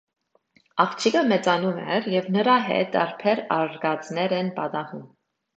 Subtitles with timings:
[0.83, 5.07] Աղջիկը մեծանում էր, և նրա հետ տարբեր արկածներ են պատահում։